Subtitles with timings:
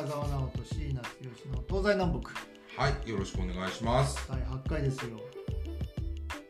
[0.00, 1.02] 北沢直人椎名剛
[1.52, 2.30] の東西南北
[2.82, 4.26] はい、よろしくお願いします。
[4.30, 5.20] 第8回ですよ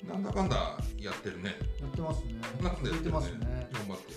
[0.08, 1.56] なんだかんだやってるね。
[1.80, 4.14] やってますねなんでやってますね頑張って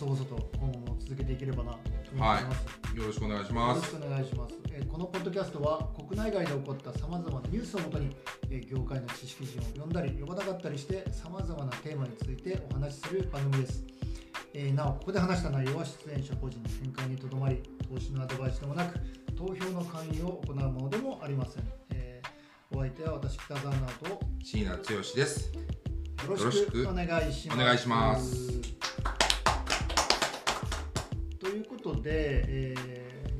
[0.00, 1.78] 細々と今後も続けていければなと
[2.14, 2.46] 思います、
[2.94, 3.00] る。
[3.02, 3.92] よろしくお願いしよます。
[3.92, 8.16] ろしくお願いします、えーこのポッドキャストは国内外で起こったさまざまなニュースをもとに、
[8.50, 13.84] えー業界の知識人を呼んだり呼ばなかったりしてさまざまなテーマについてお話しする番組です、
[14.54, 17.62] えーなおここで話した内容は出演者個人の見解にとどまり
[17.92, 18.98] 投資のアドバイスでもなく
[19.36, 22.02] 投票の勧誘を行うものでもありません、えー
[22.74, 24.82] お相手は私北澤直人を椎名剛
[25.14, 25.52] です。
[25.52, 25.62] よ
[26.26, 27.60] ろしくお願いします。
[27.60, 28.60] お願いします
[31.38, 32.74] ということで、え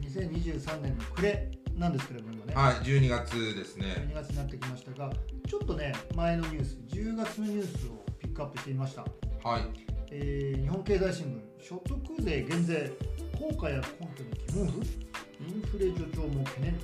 [0.03, 4.06] ー、2023年の暮れなんですけれども今ね、はい、12月ですね。
[4.12, 5.11] 12月になってきましたが、
[5.48, 9.03] ちょっとね、前のニュース、10月のニュースをピックアップしてみました。
[9.48, 12.92] はい、えー日本経済新聞、所得税減税、
[13.39, 14.81] 効果や根拠に疑問符、
[15.41, 16.75] インフレ助長も懸念。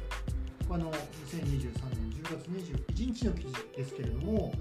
[0.67, 1.53] これあの2023
[1.91, 2.47] 年10月
[2.97, 4.53] 21日の記事ですけれども、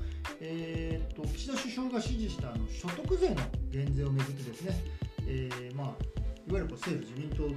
[0.42, 3.36] えー、と岸田首相が指示したあの所得税の
[3.72, 4.84] 減税をめぐってですね、
[5.28, 7.50] えーまあ、いわゆる政府、自民党の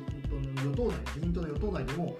[0.62, 2.16] 与党内、自民党の与党内でも、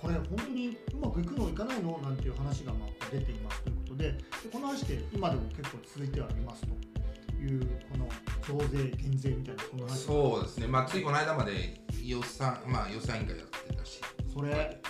[0.00, 1.98] これ、本当にうまくいくの、いかないの？
[2.02, 4.18] なんていう話がまあ出ていますということで、で
[4.52, 6.97] この話で今でも結構続いてはありますと
[7.40, 8.08] いう、この
[8.46, 10.66] 増税、減税みたいな、そんな話そうですね。
[10.66, 14.00] まあ、ついこの間まで予算、まあ、予算委員会やってたし、
[14.32, 14.80] それ、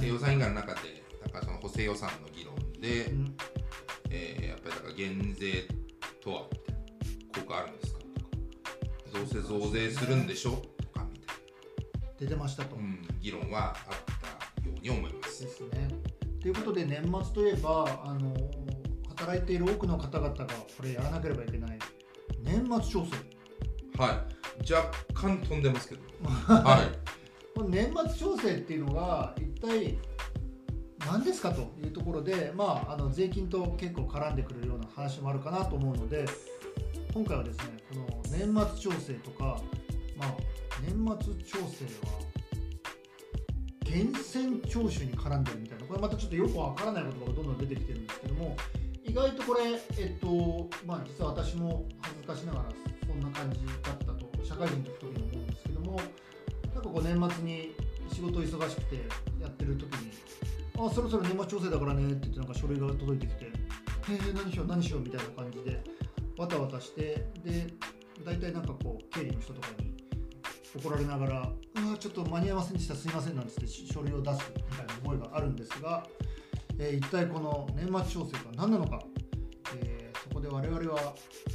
[0.00, 3.36] で予算委員会の中で、なんかその補正予算の議論でう、ん
[4.10, 5.68] えーやっぱりだから減税
[6.22, 11.36] とはみたいな効果あるんですかとか、どうせ増税するんでしょとかみたい
[12.20, 12.76] 出てましたと。
[12.76, 13.74] な、うん、議論はあっ
[14.60, 15.42] たように思います。
[15.42, 15.88] ですね。
[16.40, 18.32] ということで年末といえばあの
[19.18, 21.78] 働いている多くの方々がこれやらなければいけない
[22.40, 23.16] 年末調整。
[24.00, 24.24] は
[24.64, 26.02] い、若干飛んでますけど、
[26.46, 27.58] はい。
[27.58, 29.98] この年末調整っていうのが一体
[31.00, 36.24] 何ですかというところで、まあ、あの税金と結構絡んでくるような話もあるかなと思うので
[37.12, 39.60] 今回はですねこの年末調整とか、
[40.16, 40.36] まあ、
[40.80, 42.28] 年末調整は
[43.84, 48.87] 源泉徴収に絡んでるみたいなこれまたちょっとよくわからない言葉がどんどん出てきてるんですけども意
[49.18, 49.60] 外とこれ、
[49.98, 52.64] えっとまあ、実は私も恥ずかしながら
[53.06, 56.00] そんな感じだったと社会人の時に思うんですけども
[56.74, 57.74] なんかこう年末に
[58.12, 58.96] 仕事忙しくて
[59.40, 60.12] やってる時に
[60.78, 65.82] あそろそろ年末調整だからねって言ってなんか書類が届いてきてへえ何しよう何しようみたいな感じで
[66.38, 67.66] わたわたしてで
[68.24, 69.96] 大体なんかこう経理の人とかに
[70.76, 71.42] 怒られながら
[71.74, 76.06] 「あーちょっと間に合いませんでしたすいません」なんつって書類を出すみたいな覚えがあるんですが、
[76.78, 79.02] えー一体この年末調整が何なのか、
[79.76, 81.14] えーそこで我々は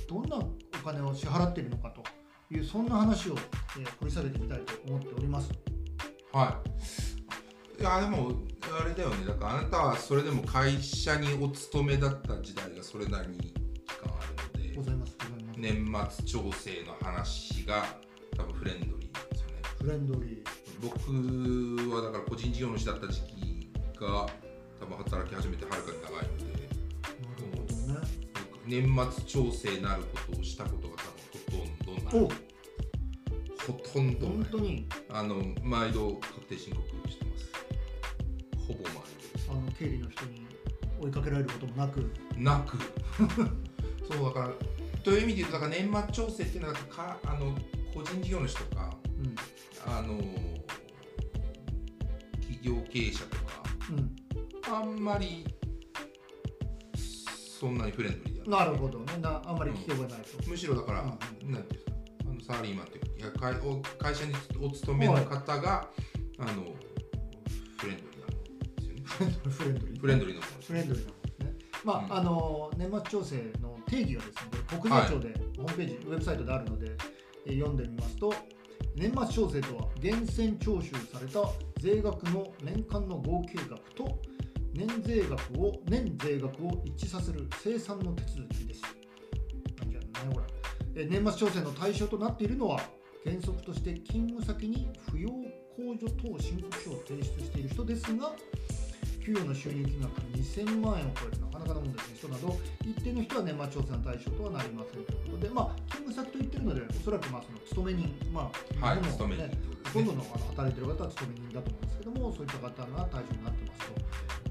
[0.09, 0.49] どんなお
[0.83, 2.03] 金を支払っているのかと
[2.53, 3.35] いうそんな話を、
[3.79, 5.51] えー掘り下げてみたいと思っております。
[6.31, 6.61] は
[7.79, 7.81] い。
[7.81, 8.31] いやでも
[8.79, 9.25] あれだよね。
[9.25, 13.53] だからあなたはそれでも会社にお勤めだった時代がそれなりに期
[13.97, 14.19] 間あ
[14.55, 15.59] るので、ございますございます。
[15.59, 17.85] 年末調整の話が
[18.37, 19.53] 多分フレンドリーですよね。
[19.79, 20.43] フレンドリー。
[20.81, 24.27] 僕はだから個人事業主だった時期が
[24.83, 26.43] 多分働き始めてはるかに長いので、
[27.23, 28.07] なるほどね。
[28.67, 31.03] 年末調整なることをしたことが多
[31.51, 32.29] 分ほとんどない。
[33.65, 34.35] ほとんどない。
[34.35, 37.49] 本当にあの毎度確定申告してます。
[38.67, 38.99] ほぼ毎度
[39.33, 39.49] です。
[39.49, 40.45] あの経理の人に
[41.01, 42.77] 追いかけられることもなく、なく
[44.11, 44.49] そうだから
[45.01, 47.57] という意味で言うとだから年末調整っていうのはかあの
[47.93, 49.35] 個人事業主とかうん
[49.85, 50.17] あの
[52.41, 53.42] 企業経営者とか、
[54.77, 55.45] あんまり
[57.59, 59.05] そんなにフレンドリーなるほどね。
[59.21, 60.49] な、あんまり聞き覚えないと。
[60.49, 61.91] むしろだから、うんなんていうんですか
[62.29, 65.87] あのサラリーマンというかいや会お会社にお勤めの方が、
[66.39, 66.51] あの
[67.77, 69.03] フレンドリーなものですよね。
[69.49, 69.99] フレンドリー。
[69.99, 71.53] フレンドリーなフレンドリーなもんですね。
[71.85, 72.13] まあ、うん。
[72.17, 76.91] あの年末調整の定義はですね、国税庁で、ホームページ、ウェブサイトであるので、
[77.45, 78.33] えー読んでみますと、
[78.95, 81.41] 年末調整とは、源泉徴収された
[81.79, 84.19] 税額の年間の合計額と、
[84.73, 88.81] 年税額を年税額を一致させる生産の手続きです。
[89.79, 90.41] なんじゃないこ
[90.95, 91.03] れ。
[91.03, 92.79] え年末調整の対象となっているのは、
[93.23, 95.29] 原則として勤務先に扶養
[95.77, 98.31] 控除等申告書を提出している人ですが、
[99.23, 102.15] 給与の収入金額が2000万円を超えるなかなかのもんですね。
[102.19, 105.03] 人など一定の人は年末調整の対象とはなりません。
[105.05, 109.57] ということで、まあ、勤務先と言ってるのでおそらくまあその勤め人、まあはい勤め人ね。
[109.93, 113.91] ほとんどのあの働いてる方は勤め人だと思うんですけどもそういった方が対象になってます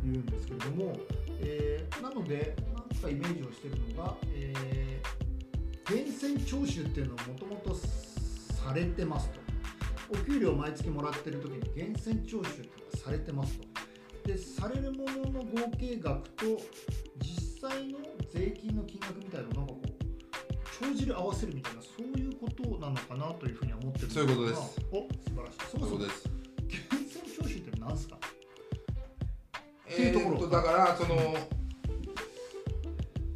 [0.01, 0.97] というんですけれども、
[1.41, 5.23] えーなのでなんかイメージをしているのが、えー
[5.91, 9.43] 源泉徴収っていうのはもともとされてますと。
[10.13, 13.72] お給料毎月もらってる時に源泉徴収っていうのがされてますと
[14.25, 16.45] でされるものの合計額と
[17.21, 17.99] 実際の
[18.31, 24.61] 税金の金額みたいなのをなんかこう帳尻合わせるみたいなそういうことなのかなというふうには思ってるんそういうことです
[24.91, 26.29] お素晴らしいそもそもそうです
[26.69, 28.17] 源泉徴収って何すか
[29.87, 31.37] えていうところーとだからその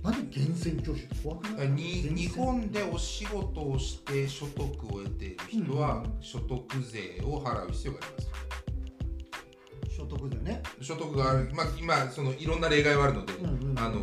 [0.02, 1.84] 何源泉徴収って怖くないに
[2.14, 8.45] 日本でお仕事をして所得を得ている人は所得税を払う必要があります
[10.08, 10.62] 所得税ね。
[10.80, 13.78] 所得がある、まあ、今そのいろんな例外はあるので、うんうんうん。
[13.78, 13.94] あの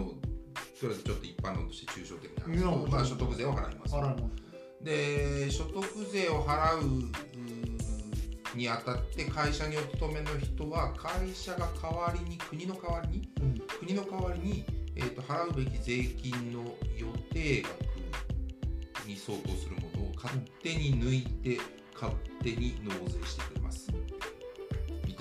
[0.80, 4.44] とりあえずちょっと一般論として抽象的な話と、まあ、所得税を払います払います。
[4.84, 13.60] で所得税を払うにあたって会社にお勤めの人は会社が代わりに国の代わりにうん。
[13.80, 14.66] 国の代わりに、
[14.96, 16.64] えー、と払うべき税金の
[16.98, 17.94] 予定額
[19.08, 21.60] に相当するものを勝手に抜いて
[21.94, 22.12] 勝
[22.44, 23.90] 手に納税してくれます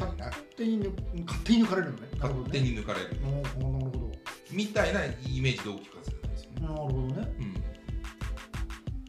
[0.07, 0.91] みたいな勝手に抜
[1.27, 2.09] 勝手に抜かれるのね。
[2.21, 2.71] 勝手ね。
[2.71, 3.21] に抜かれる。
[3.21, 4.13] なるほどなるほど。
[4.51, 5.09] みたいなイ
[5.41, 6.61] メージで大きく外れないですよね。
[6.61, 7.35] なるほどね。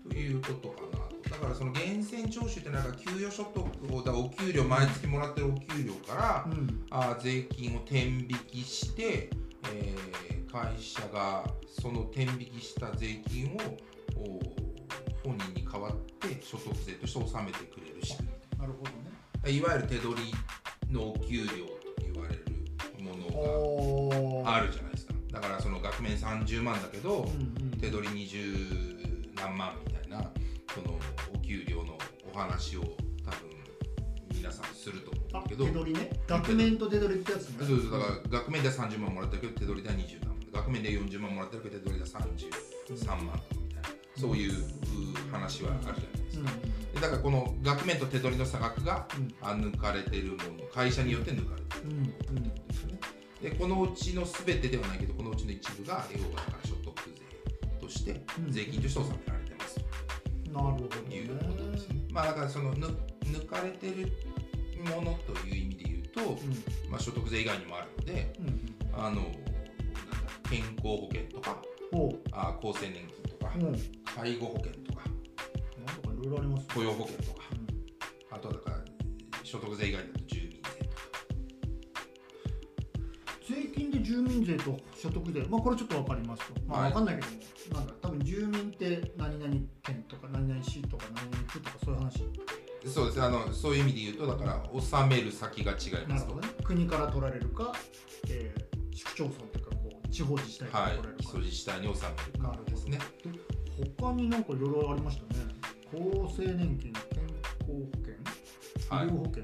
[0.05, 0.97] うん、ということかな。
[0.97, 1.29] と。
[1.29, 6.85] だからその源泉徴収ってなんか給与所得をだお給料毎月もらってるお給料から、うん。
[6.89, 9.29] あー税金を天引きして、
[9.73, 13.57] えー会社がその天引きした税金を
[14.15, 18.59] お本人に代わって所得税として納めてくれる仕組み。
[18.59, 19.51] なるほどね。
[19.51, 20.31] いわゆる手取り
[20.93, 21.53] のお給料と
[22.01, 22.45] 言われる
[23.03, 25.13] ものおがあるじゃないですか。
[25.31, 27.29] だからその額面30万だけど、うん
[27.71, 27.79] うん。
[27.79, 30.31] 手取り20何万みたいな
[30.73, 30.97] その
[31.35, 31.97] お給料の
[32.33, 32.97] お話を多分
[34.33, 35.65] 皆さんすると思うんあだけど。
[35.65, 36.11] 手取りね。
[36.27, 37.65] 額面と手取りってやつね。
[37.65, 43.89] そうそうだから額面では30万もらってるけど手取りでは20何万額面で40万もらってるけど手取りでは33万とかみたいな。
[44.15, 46.51] そういうう話はあるじゃないですうんか。
[46.92, 49.35] でだからこの額面と手取りの差額がうん。
[49.41, 50.39] あ抜かれてるもの
[50.73, 51.83] 会社によって抜かれてる。
[51.83, 52.99] うんうんですよね。
[53.41, 58.51] でこのうちの全てではないけどこのうちの一部が要はだから所得税としてうん。
[58.53, 59.79] 税金として納められてます。
[60.47, 60.89] なるほどね。
[61.09, 61.95] ということですね。
[62.09, 62.95] まあだからその抜
[63.25, 64.09] 抜かれてる
[64.95, 66.39] ものという意味で言うと、
[66.89, 68.47] まあ、所得税以外にもあるのでうん。
[68.47, 69.29] うんあのなんだ
[70.49, 71.57] 健康保険とか
[72.31, 73.75] あ厚生年金とかうん。
[74.05, 75.01] 介護保険とか
[76.23, 76.67] いろいろありますね。
[76.75, 77.43] 雇用保険とか。
[77.51, 78.35] うん。
[78.35, 78.77] あとはだから
[79.43, 80.73] 所得税以外だと住民税とか。
[83.47, 86.91] 税金で住民税と所得税、まあ、これちょっと分かりますと、まあ、はい。
[86.91, 87.27] 分かんないけど
[87.75, 89.53] も、なんだ多分住民って何々
[89.83, 92.23] 県とか何々市とか何々区とかそういう話。
[92.85, 93.21] そうです。
[93.21, 96.35] あのそういう意味で言うとだから納める先が違いますと。
[96.35, 96.47] ね。
[96.63, 97.73] 国から取られるか、
[98.29, 102.99] えー市区町村というかこう地方自治体からはい取られるか、基礎自治体に納めるからですね。
[103.99, 105.45] 他になんかいろいろありましたね
[105.93, 106.01] 厚
[106.35, 108.13] 生年金健康保険？
[108.89, 109.07] はい。
[109.07, 109.43] 医療保険、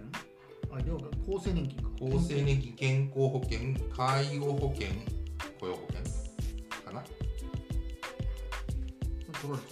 [0.71, 1.09] あ医療保険。
[1.37, 1.89] 厚生年金か。
[2.01, 3.59] 厚生年金健康保険
[3.95, 4.87] 介護保険
[5.59, 6.01] 雇用保険
[6.85, 7.03] かな。
[9.41, 9.63] 取られ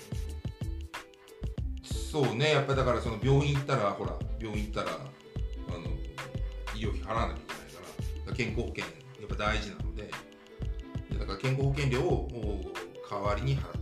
[1.84, 5.80] ちそうねやっぱりだからその病院行ったらほら病院行ったらあの
[6.74, 7.82] 医療費払わなきゃいけないか
[8.28, 10.04] ら健康保険やっぱ大事なので
[11.12, 12.30] でだから健康保険料を
[13.10, 13.77] 代わりに払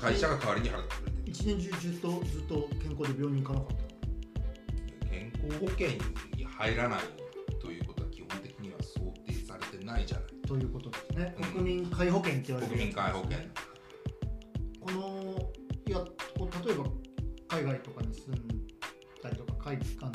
[0.00, 5.08] 会社が代わりに払ってくれて一年中ずっとずっと健康で病院行かなかった。
[5.10, 5.88] 健康保険
[6.36, 7.00] に入らない
[7.60, 10.26] ということは基本的には想定されてないじゃない。
[10.46, 11.44] ということですね、うん。
[11.52, 13.38] 国民皆保険って言われて国民皆保険。
[14.80, 15.52] この
[15.86, 15.98] いや
[16.38, 16.84] こう例えば
[17.48, 18.48] 海外とかに住ん
[19.22, 20.10] だりとか海外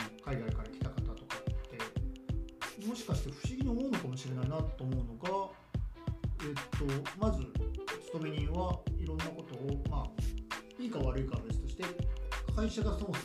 [12.63, 13.15] 会社がそもそも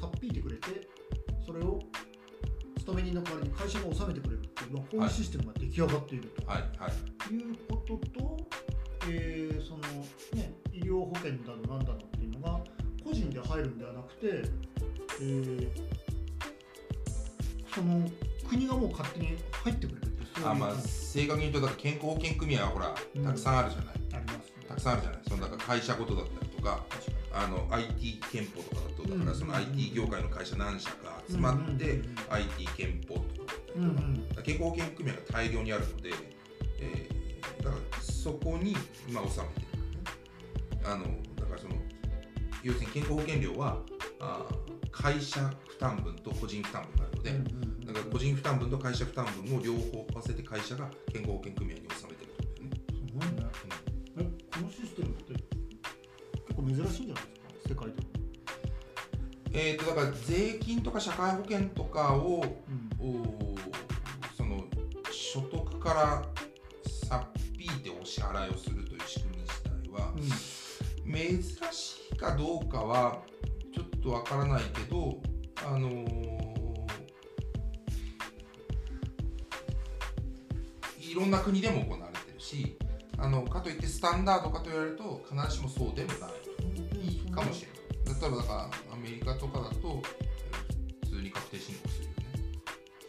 [0.00, 0.88] さっぴいてくれて
[1.44, 1.78] それを
[2.78, 6.46] 勤め人の代わりに会社が納めてくれるっていう、まあ、こういうシステムが出来上がっていると。
[6.46, 6.62] はい。
[6.78, 7.34] はい。
[7.34, 8.38] いうことと、
[9.06, 9.80] えーその
[10.32, 12.58] ね、医療保険だのなんだのっていうのが
[13.04, 14.26] 個人で入るんではなくて、
[15.20, 15.68] えー
[17.74, 18.08] その
[18.48, 24.64] 国がもう勝手に入ってくれるってそういうあまあ正確に言うとだ健康保険組合はほらうんたくさんあるじゃない、ありますね。
[24.66, 25.20] たくさんあるじゃない。
[25.28, 26.84] そのだから会社ごとだったりとか
[27.42, 29.56] あの IT 憲法とかだとだからそのうん。
[29.56, 36.10] IT 業界の会社何社かに集まってうんうん IT 憲法とか健康保険組合が大量にあるので、
[36.80, 37.20] えー
[37.62, 38.74] だからそこに
[39.06, 41.04] 今納めてる、ね、あの
[41.36, 41.74] だからその
[42.62, 43.76] 要するに健康保険料は
[44.18, 52.80] あー会社負担分と個人負担分があるので、うんうんだから個人負担分と会社負担分を両方合わせて会社が健康保険組合に納めてるってことだよね。
[52.94, 53.50] すごいね。
[54.18, 54.22] え
[54.54, 57.09] このシステムって結構珍しいん
[59.52, 62.44] えー、とだから税金とか社会保険とかを
[63.00, 63.06] うん。
[63.06, 63.56] お
[64.36, 64.64] その
[65.10, 66.22] 所得から
[67.08, 70.12] さっぴいてお支払いをするという仕組み自体は
[71.06, 73.22] 珍しいかどうかは
[73.74, 75.18] ちょっとわからないけど
[75.66, 76.40] あのー
[81.10, 82.76] いろんな国でも行われてるし
[83.18, 87.79] あのかといってスタンダードかと言われると必ずしもそうでもないかもしれない
[88.20, 90.02] 例えばだからアメリカとかだと
[91.04, 92.16] 普通に確定申告するよね。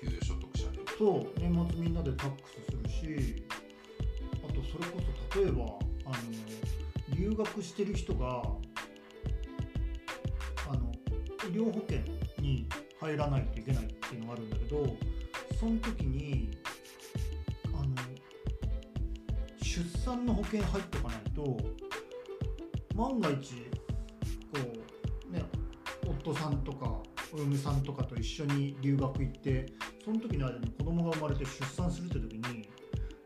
[0.01, 1.39] 給与所得者でそう。
[1.39, 3.43] 年末みんなでタックスするし
[4.47, 4.99] あとそれこ
[5.31, 5.63] そ例えば
[6.05, 6.15] あの
[7.15, 8.43] 留学してる人が
[10.69, 10.91] あの
[11.49, 11.99] 医療保険
[12.39, 12.67] に
[12.99, 14.95] 入らないといけないっていうのがあるんだけど
[15.59, 16.51] その時に
[17.73, 17.95] あの
[19.61, 21.57] 出産の保険入っておかないと
[22.95, 23.53] 万が一
[26.31, 26.97] 夫さんとか
[27.33, 29.65] お嫁さんとかと一緒に留学行って
[30.03, 32.69] その時の間に子供が生まれて出産するって時に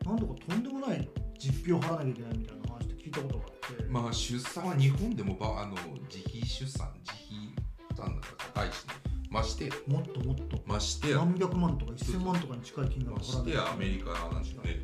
[0.04, 1.08] なんとかとんでもない
[1.38, 5.74] 実費を払わなきゃいけないみたいな話って聞いたことがあって、まあ出産は日本でもばあの
[6.08, 7.54] 自費出産自費
[7.88, 9.16] 負担だから高いしね。
[9.28, 10.62] ましてもっともっと。
[10.66, 11.18] ましてや。
[11.18, 14.78] 何百万とか1000万とかに近い金額ましてやアメリカなんですよね。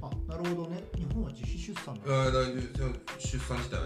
[0.00, 0.84] あなるほどね。
[0.96, 2.22] 日本は自費出産だ。
[2.22, 2.32] あだ
[3.18, 3.78] 出産自体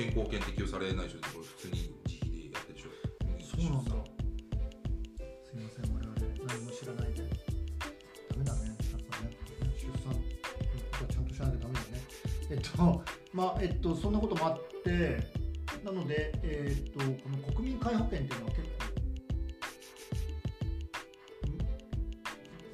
[0.00, 2.88] 健康保険適用されないでしょこれ普通に自費でやってるでしょ
[3.44, 3.90] そうなんだ
[5.44, 6.16] すみません我々
[6.48, 7.22] 何も知らないで
[8.30, 9.36] ダメだねやっぱね
[9.76, 10.24] 出産のこ
[10.98, 11.84] とはちゃんとしないとダメだね
[12.50, 13.04] えっと
[13.34, 15.40] まあえっとそんなこともあって。
[15.84, 18.16] なのでえっとこの国民皆保険って。
[18.16, 18.62] いうのは結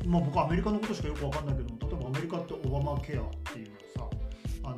[0.04, 4.10] 構まあ僕はアメリカのことしかよくわかんないけど例えばアメリカってオバマケアっていうのさ
[4.64, 4.76] あの、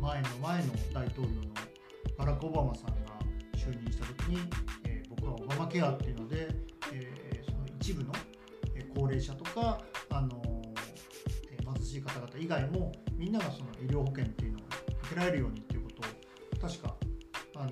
[0.00, 1.54] 前の前の大統領の
[2.16, 2.94] バラク・オバマさんが
[3.54, 4.38] 就任した時に、
[4.84, 6.48] えー僕はオバマケアっていうので、
[6.92, 8.12] えーその一部の
[8.94, 9.78] 高齢者とか、
[10.10, 10.40] あの
[11.50, 14.62] えー貧しい方々以外もみんながその医療保険っていうのを
[15.04, 16.08] 受けられるようにっていうこと
[16.66, 16.96] を確か、
[17.56, 17.70] あの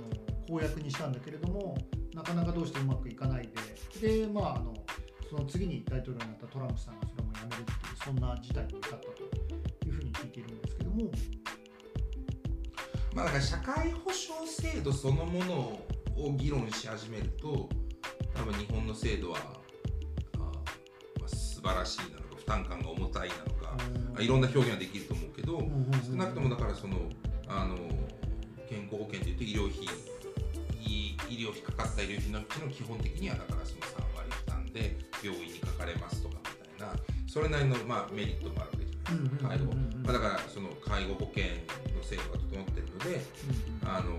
[0.49, 1.77] 公約にしたんだけれども
[2.15, 3.49] なかなかどうしてうまくいかない
[4.01, 4.75] でで、まあ、あの
[5.29, 11.38] その次に大統領になったトランプさんがそれもやめるっていうそんな事態に至ったというふうに聞いているんですけども。
[13.19, 15.55] まあだから社会保障制度そのもの
[16.17, 17.69] を議論し始めると
[18.33, 19.39] 多分日本の制度は
[20.37, 20.53] あ、ま
[21.25, 23.77] あ、素晴らしいなのか負担感が重たいなのか、
[24.17, 25.59] あいろんな表現はできると思うけど、
[26.09, 26.97] 少なくともだからその
[27.49, 27.77] あの
[28.69, 29.83] 健康保険でいうと医療費
[30.81, 36.95] 医医療費かかった医療費のうちの基本的にはだからその3割負担で病院にかかれますとかみたいな
[37.27, 38.78] それなりのまあメリットもある
[39.41, 39.65] 介護、
[40.05, 41.45] まあ、だからその介護保険
[41.97, 43.21] の制度が整ってるので
[43.85, 44.17] あの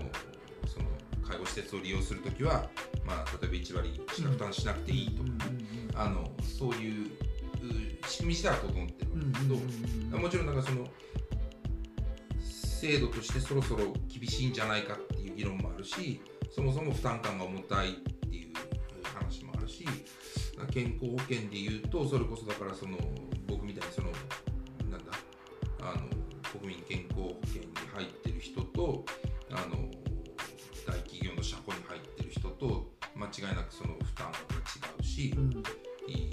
[0.66, 0.86] その
[1.26, 2.68] 介護施設を利用するときは、
[3.04, 5.28] まあ、例えば1割しか負担しなくていいとか、
[5.94, 7.10] あのそういう
[8.06, 10.86] 仕組み自体は整ってるんだけど、もちろんなんかその
[12.40, 16.20] 制度としてそろそろ厳しいんじゃないかっていう議論もあるし
[16.50, 17.92] そもそも負担感が重たいっ
[18.30, 18.54] ていう
[19.14, 19.86] 話もあるし
[20.72, 22.96] 健康保険でいうとそれこそだからその
[23.46, 24.08] 僕みたいにその
[26.70, 29.04] 民健康保険に入ってる人と
[29.50, 29.90] あの
[30.86, 35.34] 大企業の社保に入ってる人と間違いなくその負担額が違うし、
[36.06, 36.30] いい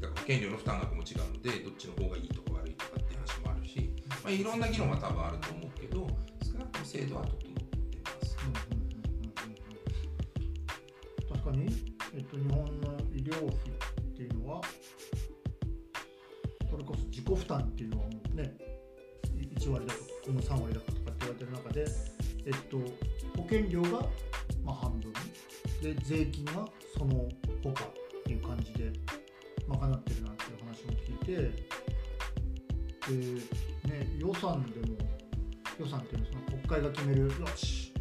[0.00, 3.92] だから保険料の負担額も違うのでどっちの方がいいとか悪いとかっていう話もあるし、
[4.22, 6.06] まあ、いろんな議論は多分あると思うけど
[6.46, 8.36] 少なくとも制度は整ってます。
[11.28, 11.66] 確かに、
[12.14, 14.60] えっと、日本の医療費っていうのは
[16.70, 18.04] それこそ自己負担っていうのは
[19.60, 21.86] 1割だとか今後3割だかとかって言われてる中で、
[22.46, 22.78] えっと、
[23.36, 24.06] 保険料が
[24.64, 25.12] ま半分。
[25.82, 27.28] で税金がその
[27.62, 27.92] 他っ
[28.24, 28.92] ていう感じで
[29.66, 31.34] 賄ってるなんていう話も聞いて
[33.86, 34.96] で、ね、予算でも
[35.78, 37.22] 予算っていうのはその国会が決める。
[37.22, 37.92] よし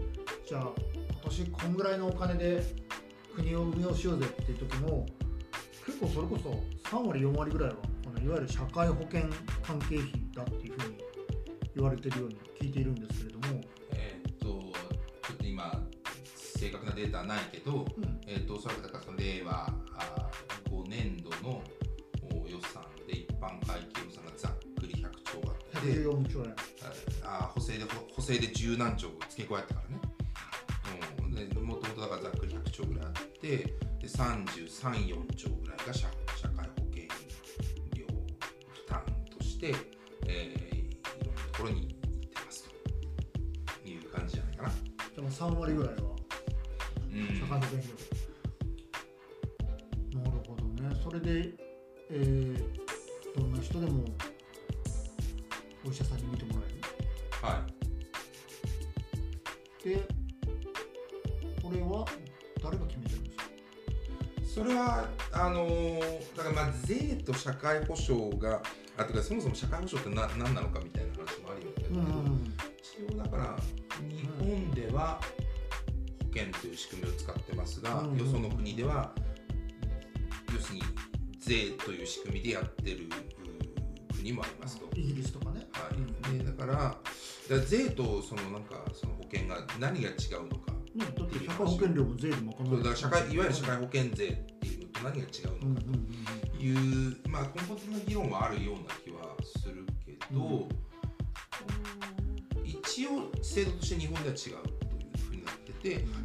[0.48, 0.72] じゃあ
[1.12, 2.64] 今年こんぐらいのお金で
[3.36, 5.06] 国を運用しようぜっていう時も
[5.86, 9.22] 結構それこそ3割4割ぐらいはこのいわゆる社会保険
[9.64, 11.09] 関係費だっていうふうに
[11.80, 13.62] 言われてるように聞いているんですけれども、
[13.94, 15.82] えーっとちょっと今
[16.36, 18.20] 正確なデータはないけど、うん。
[18.28, 20.30] えーっとおそらくだからその令和あ
[20.70, 21.64] 5年度の
[22.36, 26.56] お予算で一般会計予算がざっくり100兆あって114兆円。
[27.24, 30.02] あ補正で補補正で十何兆付け加えたからね、
[31.24, 33.74] うん、でもともとだからざっくり100兆ぐらいあってで
[34.08, 36.08] 334兆ぐらいが社
[45.40, 46.02] 3割ぐらいは。
[47.14, 47.28] うん。
[47.40, 47.78] 社会保険
[50.14, 50.96] 料、なるほどね。
[51.04, 51.54] それで、
[52.12, 52.80] えー
[53.38, 54.04] どんな人でも
[55.86, 56.80] お医者さんに見てもらえる？
[57.48, 57.66] は
[59.84, 60.08] で
[61.64, 62.06] これは
[62.62, 63.44] 誰が決めてるんですか？
[63.44, 68.62] い、それはあのーだからまあ税と社会保障が
[68.98, 72.19] あとかそもそも社会保障ってな何なのかみたいな話もあるよね、一応だから日本で
[75.00, 75.22] は
[76.26, 79.14] 保険という仕組みを使ってますが、うんよその国では
[80.54, 80.84] 要するに
[81.40, 83.10] 税という仕組みでやってるう
[84.16, 84.90] 国もありますと。
[84.96, 85.66] イギリスとかね。
[85.72, 85.90] は
[86.36, 86.98] い、でだからだか
[87.50, 90.74] ら税とそのなんかその保険が何が違うのか。
[90.96, 95.88] ね、だって社会保険料も税で賄そうだ社会いわゆる社会保保険税っていうのと何が違ううんのか
[96.58, 100.90] という、まあ、根本的な議論はあるような気はするけど、うん。
[102.66, 104.69] 一応制度として日本では違う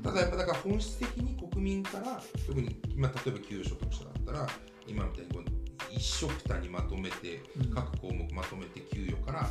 [0.03, 4.47] ただやっぱだから本質的に国民から特に今例えば給与所得者だったら
[4.87, 5.45] 今みたいにこう
[5.91, 7.71] 一緒くたにまとめてうん。
[7.71, 9.51] 各項目まとめて給与から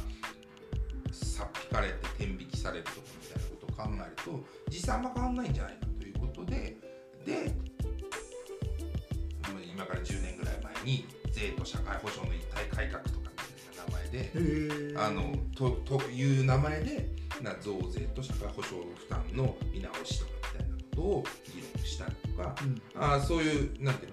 [1.12, 6.78] さっ引かれて天引きされるとかみたいなことを考えると実際あんま変わんないんじゃないかということで
[7.26, 7.54] で
[9.74, 22.82] 今から10年ぐらい前に税と社会保障の一体改革とかみたいな名前であのとという名前でな増税と社会保障負担の見直しとかみたいなことを議論したりとかうん。
[22.96, 24.12] あーそういうなんていう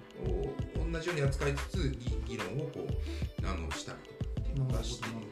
[0.85, 1.55] の同じように扱い。
[1.55, 1.89] つつ
[2.25, 4.53] 議議論をこうあのしたりとかってい。
[4.53, 5.09] うのはしてい。
[5.11, 5.27] るよね。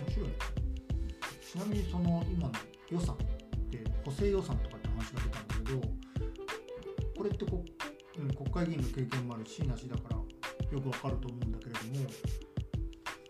[0.00, 0.28] 面白い。
[0.28, 0.34] ね
[1.40, 2.54] ちなみにその今の
[2.90, 3.18] 予算っ
[3.70, 5.80] て補正予算とかって話が出たんだけど
[7.16, 7.64] これってこ、
[8.18, 12.10] うん、国会議員の経験もあるしなしだからよくわかると思うんだけれども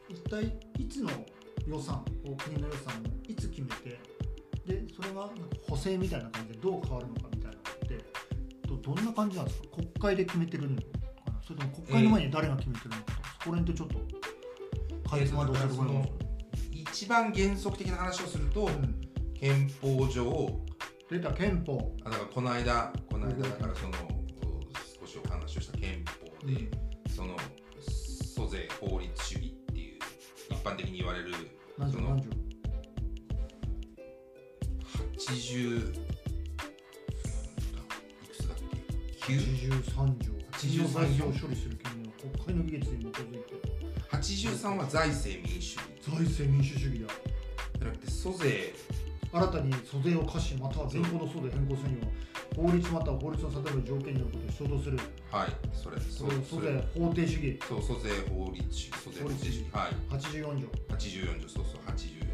[0.08, 0.44] 一体
[0.78, 0.88] い。
[0.88, 1.10] つの
[1.68, 4.00] 予算を国の予算をいつ決めて
[4.66, 5.34] でそれがなんか
[5.68, 8.04] 補正みたいな感じでどう変わるのかみたいなのって
[8.66, 10.82] どどんな感じなんですか国会で決めてるのか
[11.26, 16.14] なそれとも国会の前に誰が決めてるのかとか、そこら辺ってちょっとかいつまんで教えてもらえますか？
[16.72, 18.26] 一番原則的な話を。
[18.26, 19.08] すると、うん
[19.40, 20.50] 憲法上
[21.08, 23.92] 出た憲法あだからこの間この間だからその
[25.00, 26.68] 少しお話をした憲法で、
[27.14, 27.36] その
[27.80, 29.98] 租税法律主義っていう
[30.50, 31.30] 一般的に言われる
[31.78, 32.28] 何条何条
[35.14, 35.92] 80い
[38.28, 38.56] くつだっ
[39.26, 40.32] け？9 83条。
[40.50, 43.54] 83財政を処理する権利は国会の議決に基づいて。
[44.10, 45.84] 83は財政民主主義。
[46.00, 47.06] 財政民主主義だ。
[47.78, 48.74] じゃなくて租税
[49.32, 51.98] 新たに租税を課しまたは現行の租税変更せんよ
[52.56, 54.98] う法律または法律の定める条件によることに相当する。
[55.30, 56.60] はいそれそそううそれ。
[56.60, 57.60] 租税法定主義。
[57.68, 58.98] そう租税法律主義。
[59.04, 59.66] 租税法律主義。
[59.72, 59.92] はい。
[60.14, 60.66] 84条。
[60.96, 62.24] 84条そうそう84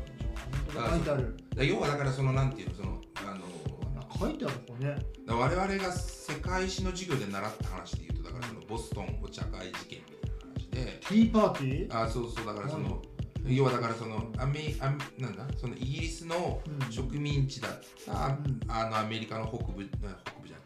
[0.73, 0.91] 条。
[0.91, 1.37] 書いてある。
[1.57, 4.97] だ要はだからそのなんていうのそのあの書いてあるここね。
[5.27, 11.01] だ我々が世界史の授業で習った話で言うとだからそのボストンお茶会事件みたいな話で。
[11.01, 12.03] ティーパーティー？
[12.05, 13.14] あそうそうだからそのうん
[13.47, 15.47] 要はだからそのアメアメなんだ？
[15.57, 16.93] そのイギリスのうん。
[16.93, 18.15] 植民地だった、う
[18.49, 18.61] ん。
[18.69, 20.17] あのアメリカの北部北部じゃない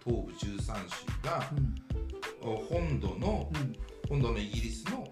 [0.05, 1.51] 東部13州が
[2.69, 3.75] 本土のうん。
[4.09, 5.07] 本土のイギリスの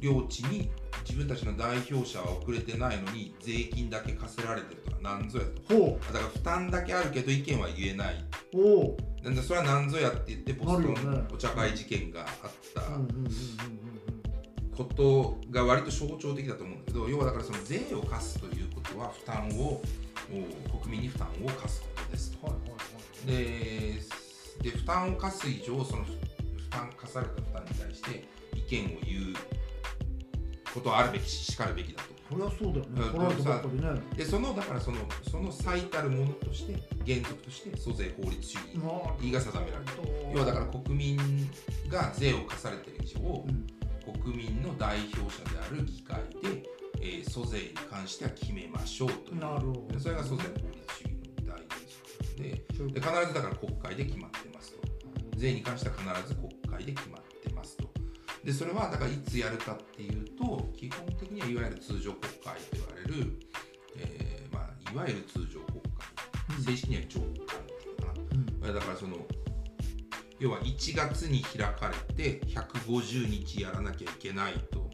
[0.00, 0.70] 領地に
[1.08, 5.74] 自分たちの代表者は遅れてないのに税金だけ課せられてるとは何ぞやと。
[5.74, 8.14] ほだから負担だけあるけど意見は言えない。
[8.54, 8.58] う。
[8.58, 12.28] おおなんでそれは何ぞやって言ってボストンお茶会事件があっ
[12.74, 12.82] た
[14.76, 19.80] ことが割と象徴的だと思うんだけど要はだからその税を課すということは負担を
[20.72, 22.46] お国民に負担を課すことですと。
[22.46, 23.94] はいはいはい。
[24.62, 26.12] でで負担を課す以上その負
[26.70, 29.34] 担課された負担に対して意見を言う
[30.72, 32.14] ことはあるべきししかるべきだと。
[32.30, 33.02] それはそうだよね。
[33.76, 33.94] うん。
[33.94, 34.02] ね。
[34.16, 34.98] でそのだからその
[35.30, 36.74] その最たるものとして
[37.06, 38.64] 原則として租税法律主義
[39.20, 39.92] 言が定められる。
[40.34, 41.16] 要はだから国民
[41.88, 43.66] が税を課されている以上、うん
[44.12, 46.62] 国民の代表者である議会で、
[47.00, 49.40] えー租税に関しては決めましょうという。
[49.40, 54.78] なるほどでそれが租税法律主義の大原則でで必ずだから国会で決まってますと。
[55.36, 57.84] 税に関しては必ず国会で決まってますと。
[58.44, 63.40] でそれはだからいつやるかっていうと基本的にはいわゆる通常国会と言われる、
[63.96, 66.62] えーまあ、いわゆる通常国会。
[66.62, 68.20] 正式には上会っていうのかな。
[68.68, 68.74] うん。
[68.74, 69.16] だからその
[70.44, 74.90] 要は1月に開かれて150日やらなきゃいけないと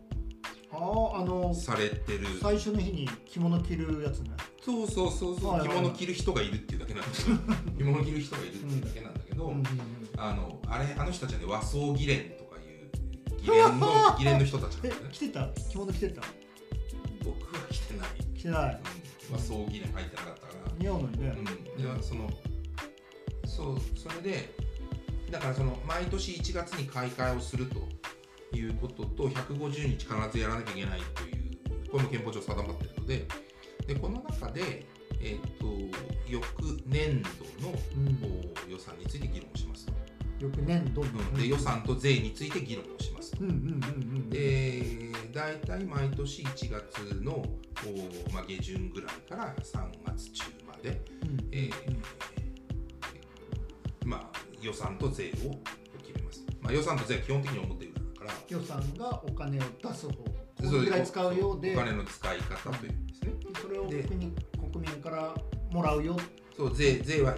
[0.73, 2.27] あああのされてる。
[2.41, 4.31] 最初の日に着物着るやつね。
[4.63, 5.79] そうそうそうそう、はいはいはい。
[5.79, 7.37] 着物着る人がいるっていうだけなんだけど。
[7.77, 9.53] 着物着る人がいるっていうだけなんだけど、うん。
[9.55, 9.67] うんうん
[10.17, 15.09] あのあれあの人たちはね和装議連とかいう議連の 議連の人たちなんえだよね。
[15.11, 15.49] 着てた？
[15.49, 16.23] 着物着てた？
[17.25, 18.81] 僕は着てない、着てない。
[19.29, 21.35] うん、は総議連入ってなかったから、似合うのにね。
[21.37, 22.31] うん、でその
[23.45, 24.60] そうそれで
[25.31, 33.27] だからその毎年1月に開会をするということと150日必ずやらなきゃいけないというこれも憲法上定まっているので
[33.87, 34.87] でこの中で、
[35.21, 36.45] えー、と翌
[36.87, 38.51] 年度の、うん。
[38.69, 39.87] お予算について議論をします。
[39.87, 39.93] と、
[40.38, 41.03] 翌年度。
[41.03, 41.35] うん。
[41.35, 43.33] で予算と税について議論をします。
[44.31, 52.39] で大体毎年1月の、おまあ、下旬ぐらいから3月中まで、うんえーまあ、
[54.61, 55.33] 予算と税を
[56.03, 58.33] 決めます、まあ、予算と税は基本的に表裏だから。
[58.49, 60.25] 予算がお金を出す方こ
[60.62, 61.75] そうのぐらい使うようで。
[61.75, 63.33] お金の使い方というんですね。
[63.61, 64.35] それをで国民
[64.73, 65.35] 国民から
[65.73, 66.16] もらうよ、
[66.57, 67.35] そう税税は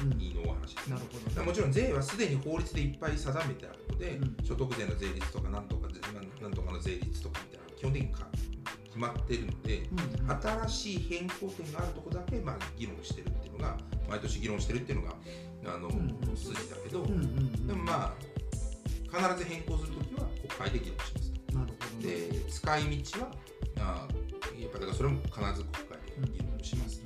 [0.00, 0.10] うん。
[0.18, 4.44] 入りのお話です、なるほどもちろん税はすでに法律でいっぱい定めてあるので、うん。
[4.44, 6.00] 所得税の税率とかなんとか税
[6.42, 8.26] なんとかの税率とかみたいな基本的にか
[8.86, 10.40] 決まっているので、うんうん。
[10.42, 15.14] 新しい変更点があるところだけ、まあ、議論してるっていうのが毎年議論してるっていうのが
[15.74, 18.14] あの、うん筋だけど、でもまあ
[19.34, 21.58] 必ず変更するときは国会で議論しますと。
[21.58, 23.30] なるほどねで使い道は
[23.78, 24.08] あ
[24.60, 27.02] やっぱだからそれも必ず国会で議論します。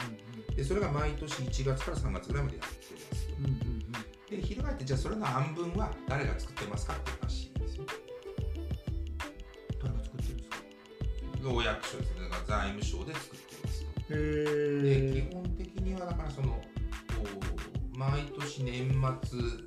[0.56, 2.76] でそれが毎年1月から3月ぐらいまでやって
[3.10, 3.28] ます。
[3.38, 3.80] うんうんうんうん
[4.30, 7.84] で翻ってじゃあそれの案文は誰が作ってますかっていう話ですよ。
[9.82, 10.50] 誰が作ってるんです
[11.42, 11.50] か？
[11.50, 12.20] お役所ですね。
[12.22, 14.14] だから財務省で作ってますと。
[14.14, 16.60] へでえ基本的にはだからそのこ
[17.24, 17.59] う
[18.00, 18.98] 毎年年末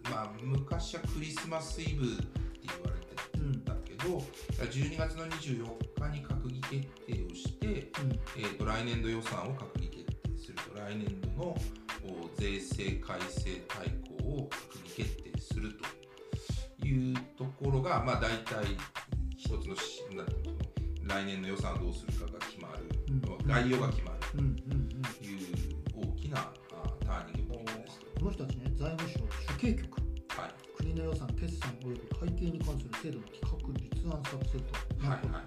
[0.10, 2.24] まあ昔はクリスマスイブって
[2.64, 3.60] 言われてうん。
[3.60, 4.18] たけど
[4.58, 5.68] 12月の24
[6.02, 7.92] 日に閣議決定をして、
[8.36, 10.80] えー、と来年度予算を閣議決定すると。
[10.80, 15.70] 来年度のお税制改正大綱を閣議決定する
[16.82, 18.66] というところがまあ大体
[19.38, 23.48] 一つのしなんていうの来年の予算をどうするかが決まる、うん。
[23.48, 24.18] 概要が決まる。
[24.34, 24.40] うん。
[24.40, 24.48] うん。
[24.48, 25.02] うん。
[25.04, 25.40] という
[25.96, 26.52] 大きな
[28.84, 29.20] 財務省
[29.56, 30.02] 主計局。
[30.36, 30.52] はい。
[30.76, 35.42] 国の予算決算および会計に関する制度の企画立案作成とはいは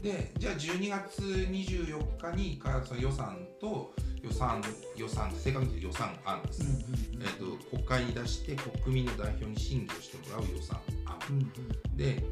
[0.00, 4.62] い、でじゃあ12月24日にかその予算と予算
[4.96, 6.62] 予算正確に言うと予算案です。
[6.62, 7.22] うんね、うんうん。
[7.22, 12.22] えー、と国会に出して国民の代表に審議をしてもらう予算案、うんうんで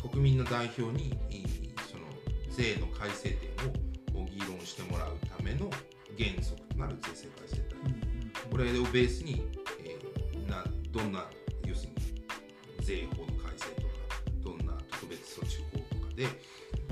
[0.00, 2.04] 国民の代表にえーその
[2.50, 5.70] 税の改正点を議論してもらうための
[6.16, 8.07] 原則となる税制改正大うんうん
[8.58, 9.40] これをベースに、
[9.84, 11.26] えーなどんな
[11.64, 13.88] 要するに税法の改正とか
[14.42, 16.26] どんな特別措置法とかで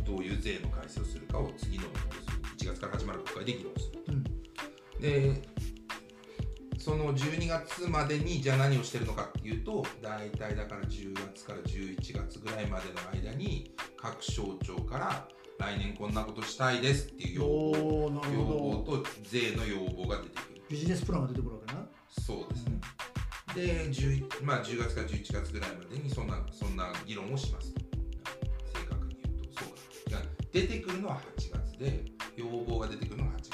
[0.04, 5.02] どういう税の改正をするかを次の要するに1月から始まる国会で議論するうん。
[5.02, 5.42] で
[6.78, 18.22] その12月までにじゃあ何をしてるのかっていうと大体だから10月から11月ぐらいまでの間に各省庁から来年こんなことしたいですっていう要望。
[18.32, 21.86] 要望と税の要望が出てくるビジネスプランが出てくるわけな。
[22.08, 22.80] そうですね。
[23.54, 27.72] で、11, まあ、10月から11月ぐらいまでにそんなそんな議論をします。
[27.72, 27.80] と。
[28.74, 29.76] 正確に言うと、そうか。
[30.10, 30.18] いや
[30.52, 32.04] 出てくるのは8月で、
[32.36, 33.50] 要望が出てくるのは8月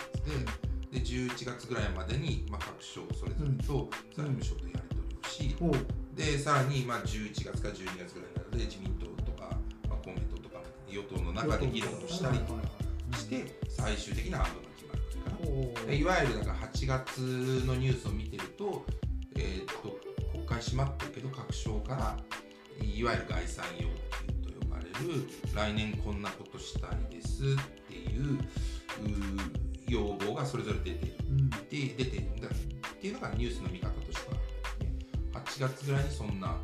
[0.90, 5.72] で、で11月ぐらいまでに、まあ、各省それぞれと財務省とやり取りをし、おう。
[6.16, 9.56] でさらにまあ11月から12月ぐらいなので、自民党とか、
[9.88, 12.60] まあ、公明党とか、与党の中で議論をしたりとか
[13.16, 14.71] して、最終的な案文が
[15.92, 17.18] いわゆるだから8月
[17.66, 18.84] のニュースを見てると,、
[19.36, 19.98] えー、と
[20.32, 22.16] 国会閉まってるけど各省から
[22.84, 23.88] いわゆる概算要
[24.42, 27.46] 求と呼ばれる来年こんなことしたいですっ
[27.88, 28.38] ていう
[29.88, 31.14] 要望がそれぞれ出てる。
[31.28, 31.50] うん。
[31.50, 32.50] で出てるんだっ
[33.00, 34.40] ていうのがニュースの見方としては、ね、
[35.32, 36.56] 8月ぐらいにそんな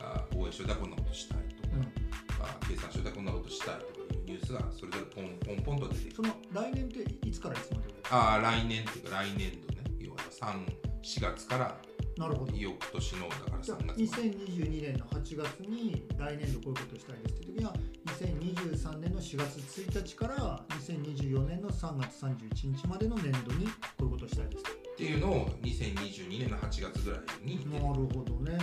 [0.00, 3.99] あ防衛省ではこんなことしたいとか、あ経産省ではこんなことしたいとか
[4.30, 9.82] ニュースがそれぞれポンポンポンと出てその来年っていつからいつまでああ来年っていうか来年度ね。
[9.98, 11.76] 要は34月から
[12.16, 12.56] なるほど。
[12.56, 14.02] 翌年のだからじゃあ3月まで。
[14.04, 17.74] 2022年の8月に来年度こういうことをしたいですっていう時には
[18.06, 25.04] 2023年の4月1日から2024年の3月31日までの年度にこういうことをしたいですって。
[25.04, 28.58] いうのを2022年の8月ぐらいになるほどね。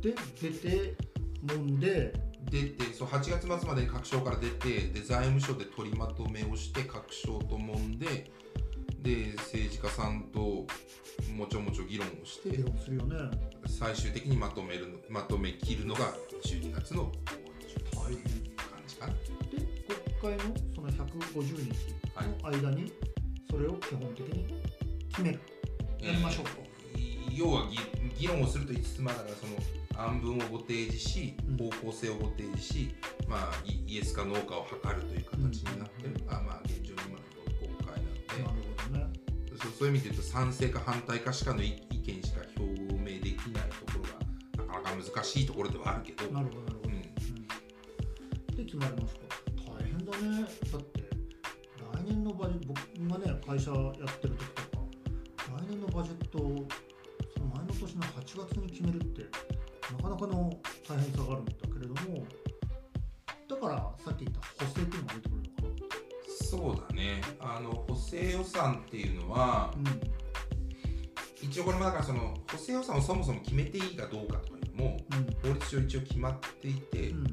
[0.00, 0.94] で出て
[1.42, 2.12] もんで
[2.50, 8.30] 出てそう8月末までに各省から出てで財務省で取りまとめをして各省ともんで
[9.02, 10.66] で政治家さんと
[11.34, 13.16] もちょもちょ議論をして議論するよね。
[13.66, 16.12] 最終的にまとめるのまとめきるのが
[16.44, 18.16] 12月の20大変
[18.56, 19.12] 感じかな。
[19.12, 19.18] で
[20.20, 21.94] 国会のその150日
[22.42, 22.92] の間に
[23.50, 24.46] それを基本的に
[25.08, 25.40] 決める、
[26.00, 26.50] やりましょうと。
[26.94, 27.78] えー要は議
[28.18, 29.52] 議論をすると言いつつまだからその
[29.98, 31.56] 案文をご提示しうん。
[31.56, 32.94] 方向性をご提示し、
[33.28, 36.12] まあ、イイエスかノーかを図るという形になってる。
[36.12, 37.26] のが、まあ、現状に今の
[39.66, 46.32] こそういう意味で言うと賛成か反対かしかの意見しか表明できないところがなかなか難しいところではあるけど。
[46.32, 49.20] なるほどなるほど、で決まりますか
[49.78, 50.46] 大変だね。
[50.72, 51.00] だって
[51.92, 54.84] 来年のバジェット僕がね会社やってる時とか
[55.58, 56.66] 来年のバジェットを
[57.34, 59.22] その前の年の8月に決めるって
[68.66, 69.90] 正予算っていうのはな
[71.42, 75.18] 一応これもだからその補正予算をそもそも決めていいかどうかとかいうのもうん
[75.50, 77.24] うん法律上一応決まっていて、うんうん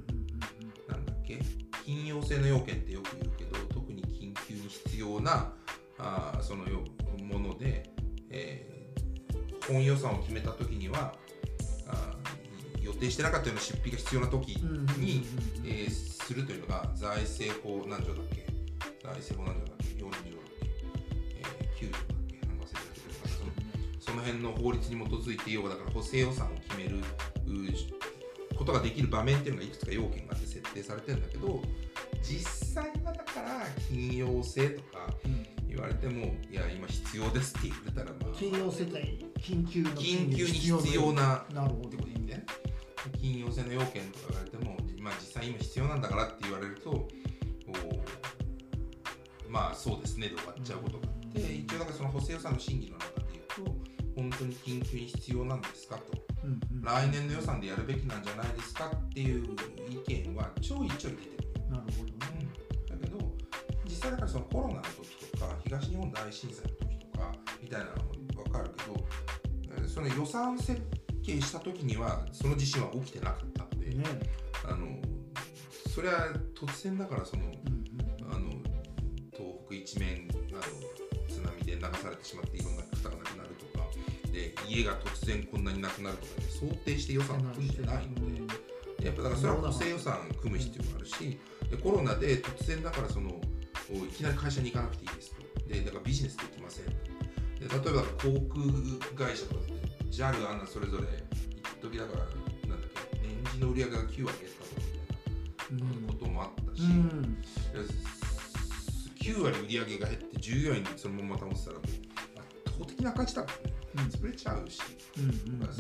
[0.87, 1.39] なんだっけ？
[1.85, 5.53] 緊要性の要件ってよく言うけど特に緊急に必要な
[5.97, 6.83] あーそのよ
[7.21, 7.89] もので、
[8.29, 8.73] えー
[9.65, 11.13] 本予算を決めた時には
[11.87, 15.01] あー予定してなかったような出費が必要な時うんうんうんうん。
[15.01, 15.25] に、
[15.65, 18.45] えーするというのが財政法何条だっけ？
[19.03, 19.62] 財政法何条
[24.23, 31.61] 辺の法律に基づいて要はだから補正予算を決めるうことができる場面っていうのがいくつか要件があって設定されてるんだけど
[32.21, 42.45] 実際はだから緊要性とかうん言われてもいや今必要ですって言われたらまあ金融世帯緊急の緊急に必要ななるほどってことでいいね。
[43.17, 47.07] 緊要性の要件とか言われても、まあ、実際今必要なんだからって言われると
[49.49, 51.55] まあそうですねで終わっちゃうことがあって、うん。
[51.55, 53.12] 一応だからその補正予算の審議の中
[54.43, 56.03] 当に緊急に必要なんですかと。
[56.43, 56.81] うんうん。
[56.81, 59.55] 来年の予算でやるべきなんじゃないですかっていう
[59.89, 62.47] 意見はちょいちょい出てくる、なるほどね。
[62.89, 63.17] だけど
[63.85, 69.05] 実際だからそのコロナの時とか東日本大震災の時とかみたいなのも分かるけど
[69.77, 70.81] えーその予算設
[71.23, 74.03] 計した時にはその地震は起きてなかったので、ね。
[74.65, 74.87] あの
[75.93, 78.33] それは突然だからそのうんうん。
[78.33, 78.49] あの
[79.31, 80.61] 東北一面あの
[81.27, 83.85] 津波で流されてしまっていろんな方が亡くなるとか
[84.33, 88.73] で家が突然こんなになくなるとか、ね、想定して予算を組んでないので。
[89.03, 91.37] やっぱだからそれは補正予算組む必要があるし
[91.69, 93.31] でコロナで突然だからその
[93.91, 95.43] おいきなり会社に行かなくていいですと。
[95.67, 96.93] でだからビジネスできませんで
[97.61, 98.39] 例えば航
[99.17, 99.61] 空会社とか
[100.09, 101.03] JAL あんなそれぞれ
[101.51, 102.19] 一時だから
[102.69, 104.31] なんだっけ年次の売り上げが9割減った
[105.71, 107.37] みたいなこともあったし、うん。
[109.19, 111.93] 9割売り上げが減って従業員そのまま保ってたら圧
[112.65, 113.63] 倒的な赤字だからね。
[113.65, 113.72] うん
[114.09, 114.79] 潰れちゃうし、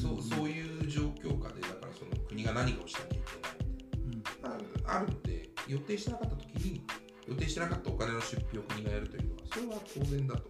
[0.01, 3.67] そうそういう状況下でだからその国が何かをしなきゃいけない。
[4.05, 6.83] みたいなうんああるので予定してなかった時に
[7.27, 10.43] 予定してなかったお金の出費を国がやるというのはそれは当然だと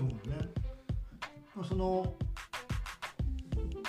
[0.00, 0.48] 思うけど、ね。
[1.68, 2.14] その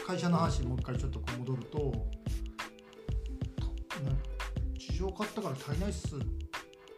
[0.06, 1.92] 会社の話にもう一回ちょっと戻るとね
[4.78, 6.26] 地上買ったから足りないっすって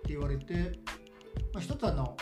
[0.07, 0.53] 言われて、
[1.53, 2.17] まあ、一つはあの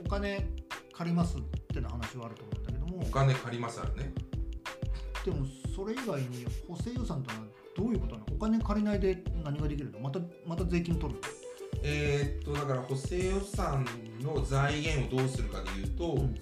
[0.00, 0.48] おお金
[0.92, 1.40] 借りますっ
[1.72, 4.12] ての話はあると思うんだけどもお金借りますあるね。
[5.24, 7.36] でもそれ以外に補正予算とは
[7.76, 8.26] どういうことなの？
[8.34, 10.00] お金借りないで何ができるの？
[10.00, 11.20] またまた税金取る
[11.82, 13.84] えーっとだから補正予算
[14.20, 16.34] の財源をどうするかでいうと、うん。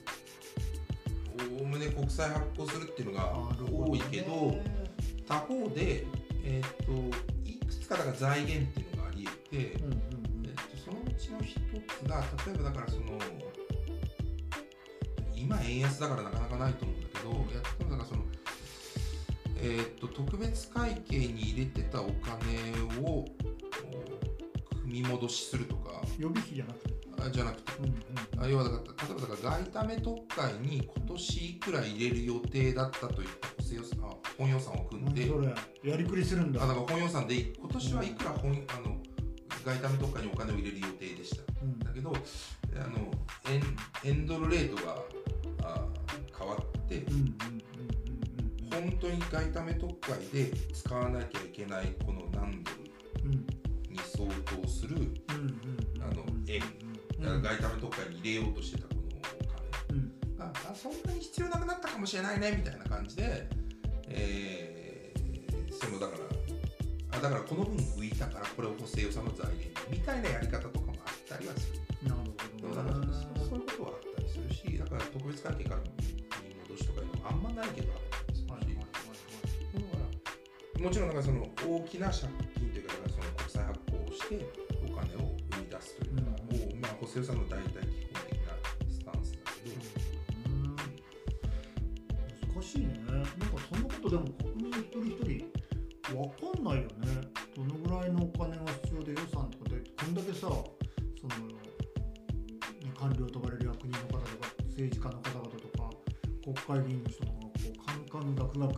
[1.61, 3.33] おおむね国債発行するっていうのが
[3.71, 4.57] 多いけど
[5.27, 6.07] 他方で、
[6.45, 6.93] えーっと
[7.49, 10.01] いくつかだから財源っていうのがあり得て、うんうん
[10.45, 11.59] えっと、そのうちの一つ
[12.09, 13.19] が例えばだからその
[15.43, 17.47] 今円安だからなかなかないと思うんだけどや例
[17.81, 18.23] えばだからその
[19.61, 23.25] えっと特別会計に入れてたお金をお
[24.83, 26.03] 組み戻しするとか。
[26.19, 27.73] 予備費じゃなくて、あじゃなくて。
[27.79, 28.45] うんうん。
[28.45, 35.31] あ要はだから例えばだから外為特会に今年いくら入れる予定だったといった補正予算あ本予算を組んで。
[35.85, 36.63] やりくりするんだ。
[36.63, 38.97] あだから本予算で今年はいくら本、あの
[39.65, 41.43] 外為特会にお金を入れる予定でした。
[41.63, 41.79] うん。
[41.79, 43.11] だけどあの
[43.51, 43.63] 円
[44.05, 44.97] 円ドルレートが
[48.71, 52.71] 本当に外為特会で使わなきゃいけないこの何ド
[53.25, 54.29] ルに相
[54.63, 54.97] 当する
[56.01, 56.63] あの円
[57.21, 57.43] うん。
[57.43, 60.13] だから外為特会に入れようとしてたこのおうん。
[60.39, 63.47] 金があそんなに必要なくなったかもしれないねみたいな感じで、
[64.09, 65.23] えー
[65.75, 72.09] そのだからあだからこの分浮いたからこれを補正予算の財源にみたいなやり方とかもあったりはする。
[72.09, 72.21] なる
[72.63, 75.81] ほどだからそうそういうことはあったりするしだから特別会計から
[77.33, 77.93] あんまないけど。
[77.93, 77.97] あ
[78.29, 79.97] るし、はいはいだか
[80.77, 84.45] らもちろんなんかその大きな借金というかかその国債発行をして
[84.85, 85.19] お金を
[85.53, 86.37] 生み出すというの、も
[86.83, 88.53] まあ補正予算の大体基本的な
[88.91, 89.77] スタンスだけど、
[92.53, 93.29] 難しいねなんか
[93.73, 95.49] そんなことでも国民一人一人
[96.13, 97.09] 分かんないよね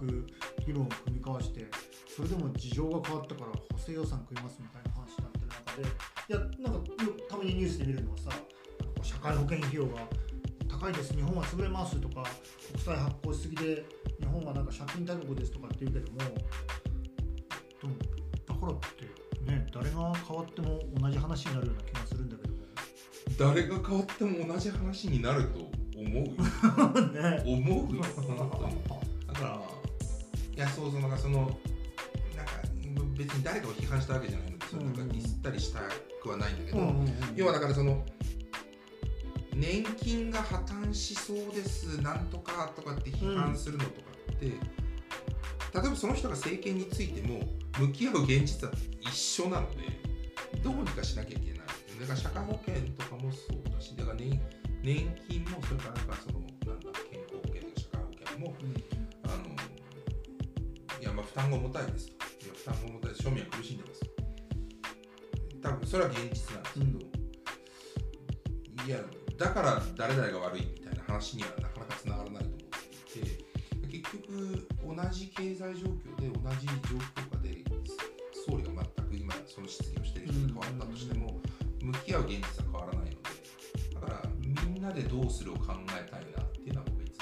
[0.04, 1.66] ンガクガク議論を組み交わして
[2.14, 8.30] それでも事情が変わったから補正予算組みますみたいな話になってる中でいやなんかよたまにニュースで見るのはさ
[9.02, 10.00] 社会保険費用が
[10.68, 12.24] 高いです日本は潰れますとか
[12.72, 13.84] 国債発行しすぎで
[14.20, 16.26] 日本はなんか借金大国ですとかって言うけどもで
[17.86, 17.94] も
[18.46, 22.54] だからってね誰が変わっても同じ話になるような気がするんだけども。
[23.38, 25.58] 誰が変わっても同じ話になると
[25.96, 26.32] 思うよ。
[27.12, 27.42] ね。
[27.46, 27.94] 思う
[30.56, 31.40] いやそうそうなんかその
[32.36, 32.52] なんか
[33.16, 35.80] 別に誰かを批判したわけじゃないのでそのなんかディスったりした
[36.22, 36.94] くはないんだけど、
[37.34, 38.04] 要はだからその
[39.54, 43.96] 年金が破綻しそうですなんとかとかって批判するのとか
[44.32, 44.58] って、例え
[45.74, 47.40] ばその人が政権についても
[47.78, 49.76] 向き合う現実は一緒なので
[50.62, 51.58] どうにかしなきゃいけない。
[52.00, 54.40] だから社会保険とかもそうだしだから年
[54.82, 58.93] 年金もそれからなんかそのなんだ健康保険とか社会保険もあの
[61.44, 62.09] いやまあ負担が重たいです。
[62.09, 62.14] と
[62.46, 64.00] いや負担が重たい庶民は苦しんでます。
[65.62, 66.98] 多分それは現実なんですけど、
[68.87, 68.98] いや
[69.38, 72.61] だから誰々が悪いみたいな話にはなかなかつながらないと思っ
[73.12, 73.28] ていて
[73.88, 77.64] 結局同じ経済状況で同じ状況下で
[78.46, 81.40] 総理が全く今その質疑をしている人に変わったとしても、
[81.83, 83.16] 向き合う現実は変わらないので
[83.94, 87.18] だからみんなでどうするを考えたいなっていうのは僕はいつ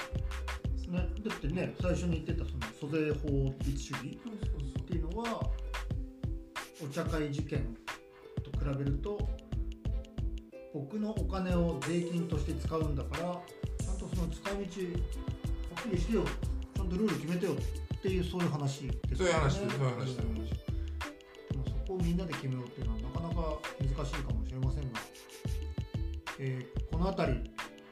[0.89, 3.29] もね、だってね最初に言ってたその租税法
[3.63, 4.19] 律主義
[4.79, 5.41] っていうのは
[6.83, 7.65] お茶会事件
[8.43, 9.17] と比べると
[10.73, 13.21] 僕のお金を税金として使うんだから
[13.79, 14.65] ちゃんとその使い道は
[15.79, 16.25] っきりしてよ
[16.75, 20.21] ちゃんとルール決めてよっていうそういう話ですそういう話そういう話そういう話で
[21.57, 24.99] もそこをみんなで決めようっていうのはなかなか難しいかもしれませんが、
[26.39, 27.51] えーこの辺り、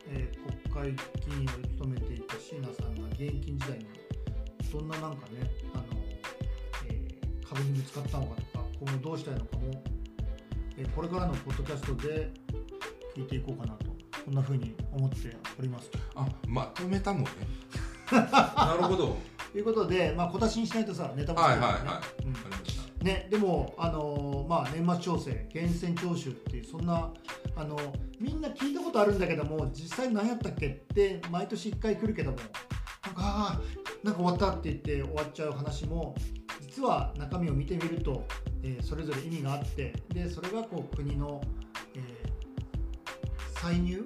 [0.09, 0.95] えー国会
[1.27, 3.85] 議員を務めていた椎名さんが現役時代に
[4.71, 5.83] どんななんかねあの、
[6.87, 9.83] えー壁にぶつかったのかとか今後どうしたいのかも、
[10.77, 12.31] えーこれからのポッドキャストで
[13.15, 13.85] 聞いていこうかなと
[14.25, 15.89] こんな風に思っております。
[16.15, 17.25] あまとめたのね。
[18.11, 19.17] なるほど。
[19.51, 22.25] ということで、まあ、小出しにしないとさネタもはい作るからねはいはい。
[22.25, 22.33] うん。
[22.33, 22.81] わかりました。
[23.03, 27.11] ね、でも、あのーまあ、年末調整源泉徴収っていうそんな、
[27.55, 27.75] あの
[28.19, 32.37] みんな聞いたことあるんだけども実際何やったっけって毎年1回来るけども
[33.05, 33.61] なんか
[34.03, 36.15] なんか終わったって言って終わっちゃう話も
[36.61, 38.25] 実は中身を見てみると、
[38.63, 41.41] えーそれぞれ意味があってでそれがこう国の、
[41.95, 42.31] えー
[43.61, 44.03] 歳入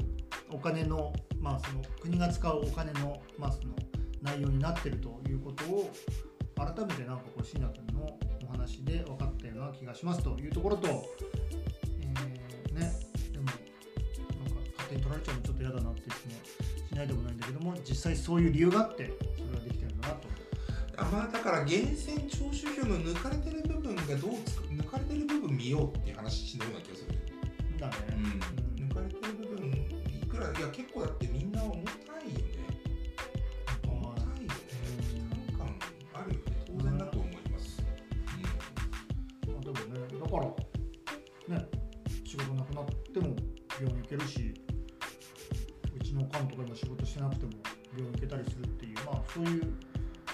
[0.50, 3.74] お金の,、まあその国が使うお金の,、まあ、その
[4.22, 5.90] 内容になってるということを
[6.58, 8.18] 改めてなんかこう椎名君の
[8.50, 12.92] お話で分かったような気がしますというところと、えーね
[13.32, 13.62] でもなんか
[14.76, 20.28] 勝手に取られちゃうのちょっと嫌だなっていう気もしないでもないんだけども実際そういう理由があってそれができてるんだなと。
[20.98, 27.20] あまあだから源泉徴収票の抜かれてる部分がどうつく抜かれてる部分見ようっていう話のような気がする
[27.78, 27.94] だね、
[28.80, 29.72] うん、抜かれてる部分
[30.24, 32.56] いくらいや結構だってみんな重たいよね。
[33.84, 34.48] 重たいよね。
[35.52, 36.64] 負担感あるよね。
[36.66, 37.84] 当然だと思います、
[39.48, 41.68] まあ、でもねだからね
[42.24, 43.36] 仕事なくなっても
[43.82, 44.54] 病院行けるし
[47.15, 47.51] してなくても
[47.95, 49.73] 病院行けたりするっていうまあそういう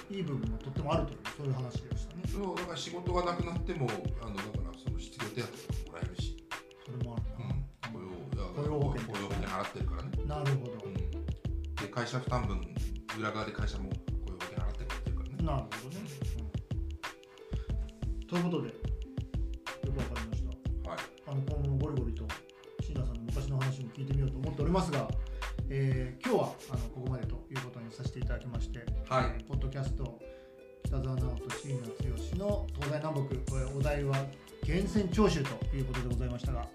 [0.09, 2.23] いい部分もとってもあるというそういう話でしたね。
[2.25, 3.87] うん、そうだから仕事がなくなっても
[4.21, 6.35] あのだからその失業手当もらえるし、
[6.83, 7.23] それもある
[7.93, 12.75] うん、な、雇用雇用保険雇用保険払ってるからね、なるほど、うん、で会社負担分
[13.19, 13.89] 裏側で会社も
[35.21, 36.65] 源泉徴収ということでございましたが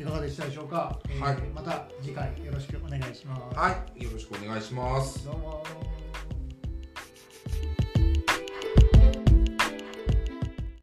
[0.00, 1.36] いかがでしたでしょうか、えーはい。
[1.54, 4.02] また次回よろしくお願いします、はい。
[4.02, 5.24] よろしくお願いします。
[5.24, 5.64] どうも